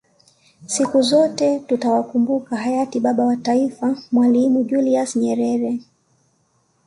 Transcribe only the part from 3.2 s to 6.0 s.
wa taifa Mwalimu Julius Nyerere